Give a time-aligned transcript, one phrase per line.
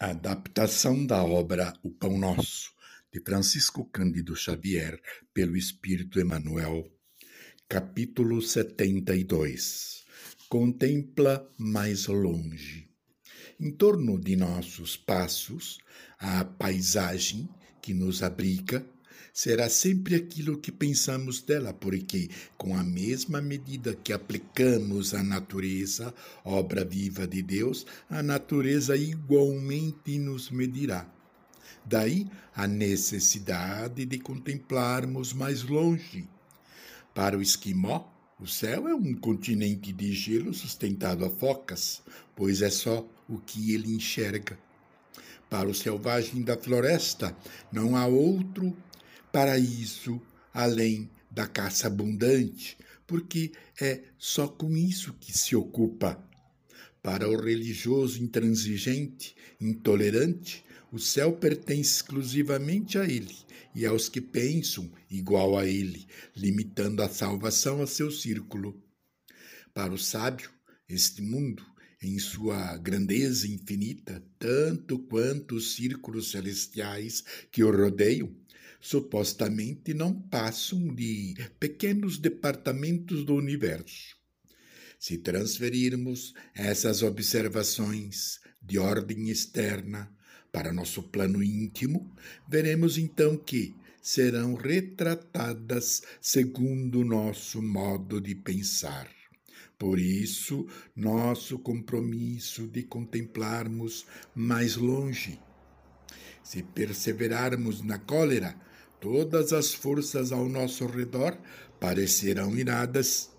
[0.00, 2.72] Adaptação da obra O Pão Nosso,
[3.12, 5.00] de Francisco Cândido Xavier,
[5.32, 6.92] pelo Espírito Emmanuel.
[7.68, 10.04] Capítulo 72
[10.48, 12.88] Contempla mais longe.
[13.58, 15.78] Em torno de nossos passos,
[16.18, 17.48] a paisagem
[17.80, 18.84] que nos abriga
[19.32, 26.14] será sempre aquilo que pensamos dela, porque, com a mesma medida que aplicamos à natureza,
[26.44, 31.10] obra viva de Deus, a natureza igualmente nos medirá.
[31.84, 36.28] Daí a necessidade de contemplarmos mais longe.
[37.14, 38.08] Para o esquimó,
[38.40, 42.02] o céu é um continente de gelo sustentado a focas,
[42.34, 44.58] pois é só o que ele enxerga.
[45.48, 47.36] Para o selvagem da floresta,
[47.70, 48.76] não há outro
[49.34, 56.24] paraíso além da caça abundante, porque é só com isso que se ocupa.
[57.02, 63.36] Para o religioso intransigente, intolerante, o céu pertence exclusivamente a ele
[63.74, 66.06] e aos que pensam igual a ele,
[66.36, 68.80] limitando a salvação a seu círculo.
[69.74, 70.48] Para o sábio,
[70.88, 71.66] este mundo,
[72.00, 78.32] em sua grandeza infinita, tanto quanto os círculos celestiais que o rodeiam,
[78.84, 84.14] supostamente não passam de pequenos departamentos do universo.
[84.98, 90.14] Se transferirmos essas observações de ordem externa
[90.52, 92.14] para nosso plano íntimo,
[92.46, 99.10] veremos então que serão retratadas segundo nosso modo de pensar.
[99.78, 105.40] Por isso, nosso compromisso de contemplarmos mais longe.
[106.42, 108.54] Se perseverarmos na cólera,
[109.04, 111.36] Todas as forças ao nosso redor
[111.78, 113.30] parecerão iradas.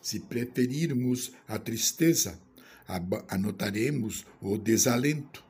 [0.00, 2.40] Se preferirmos a tristeza,
[3.28, 5.44] anotaremos o desalento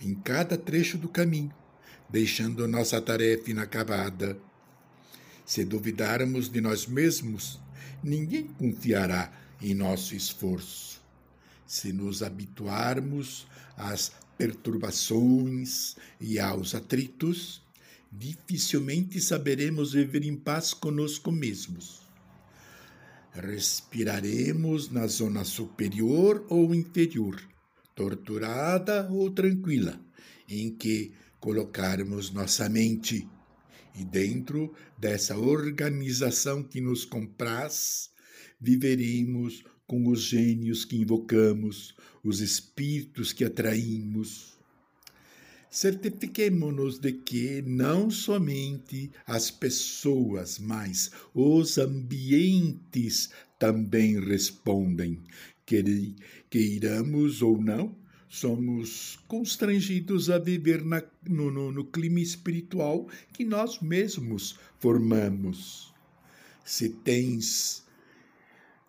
[0.00, 1.54] em cada trecho do caminho,
[2.10, 4.36] deixando nossa tarefa inacabada.
[5.46, 7.60] Se duvidarmos de nós mesmos,
[8.02, 9.32] ninguém confiará
[9.62, 11.00] em nosso esforço.
[11.64, 13.46] Se nos habituarmos
[13.76, 17.63] às perturbações e aos atritos,
[18.16, 22.02] dificilmente saberemos viver em paz conosco mesmos.
[23.32, 27.42] Respiraremos na zona superior ou inferior,
[27.94, 30.00] torturada ou tranquila,
[30.48, 33.28] em que colocarmos nossa mente.
[33.96, 38.10] E dentro dessa organização que nos compraz,
[38.60, 44.53] viveremos com os gênios que invocamos, os espíritos que atraímos
[45.74, 55.18] certifiquemo-nos de que não somente as pessoas, mas os ambientes também respondem.
[56.48, 57.96] Queiramos ou não,
[58.28, 65.92] somos constrangidos a viver na, no, no, no, clima espiritual que nós mesmos formamos.
[66.64, 67.84] Se tens,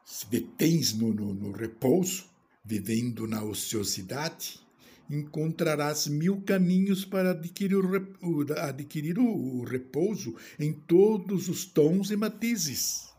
[0.06, 2.26] se detens no, no, no repouso,
[2.64, 4.65] vivendo na ociosidade,
[5.10, 13.10] encontrarás mil caminhos para adquirir o, adquirir o repouso em todos os tons e matizes.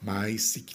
[0.00, 0.66] Mas se,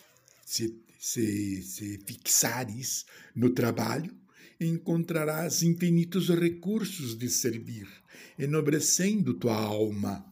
[0.45, 3.05] se, se, se fixares
[3.35, 4.13] no trabalho,
[4.59, 7.87] encontrarás infinitos recursos de servir,
[8.37, 10.25] enobrecendo tua alma.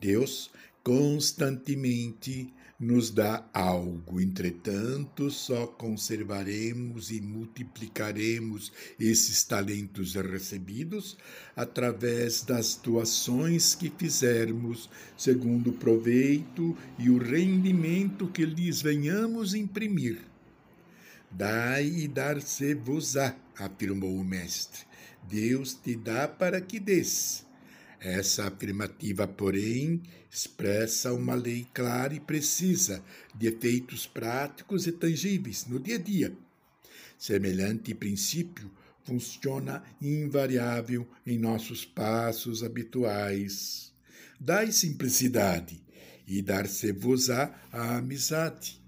[0.00, 0.50] Deus
[0.82, 4.20] constantemente nos dá algo.
[4.20, 11.16] Entretanto, só conservaremos e multiplicaremos esses talentos recebidos
[11.54, 20.20] através das doações que fizermos, segundo o proveito e o rendimento que lhes venhamos imprimir.
[21.30, 24.86] Dai e dar-se-vos-á, afirmou o Mestre.
[25.28, 27.45] Deus te dá para que des
[28.00, 33.02] essa afirmativa, porém, expressa uma lei clara e precisa
[33.34, 36.36] de efeitos práticos e tangíveis no dia a dia.
[37.18, 38.70] Semelhante princípio
[39.04, 43.92] funciona invariável em nossos passos habituais.
[44.38, 45.80] Dai simplicidade
[46.26, 48.82] e dar-se-vos-á a amizade.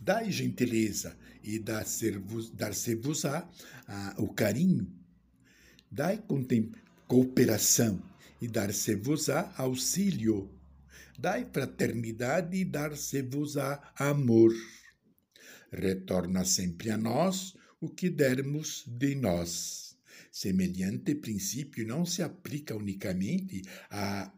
[0.00, 3.48] Dai gentileza e dar-se-vos-á
[4.16, 4.90] o carinho.
[5.90, 6.22] Dai
[7.06, 8.00] cooperação
[8.40, 10.50] e dar-se-vos-á auxílio.
[11.18, 14.52] Dai fraternidade e dar-se-vos-á amor.
[15.72, 19.96] Retorna sempre a nós o que dermos de nós.
[20.30, 24.32] Semelhante princípio não se aplica unicamente à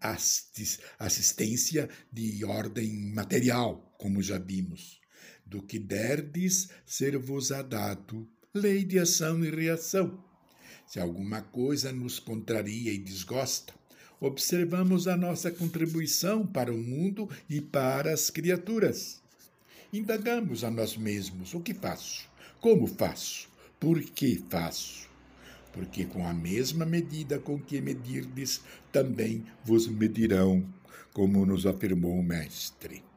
[0.99, 5.01] assistência de ordem material, como já vimos.
[5.45, 10.25] Do que derdes, ser-vos-á dado, lei de ação e reação.
[10.87, 13.75] Se alguma coisa nos contraria e desgosta,
[14.21, 19.21] observamos a nossa contribuição para o mundo e para as criaturas.
[19.93, 22.29] Indagamos a nós mesmos: o que faço?
[22.61, 23.49] Como faço?
[23.81, 25.09] Por que faço?
[25.73, 28.61] Porque com a mesma medida com que medirdes,
[28.93, 30.65] também vos medirão,
[31.13, 33.10] como nos afirmou o Mestre.